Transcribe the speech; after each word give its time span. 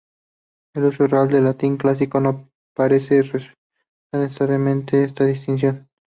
El 0.73 0.85
uso 0.85 1.05
real 1.05 1.29
del 1.29 1.43
latín 1.43 1.77
clásico 1.77 2.19
no 2.19 2.49
parece 2.75 3.21
respetar 3.21 3.53
necesariamente 4.15 5.03
esta 5.03 5.25
distinción. 5.25 5.89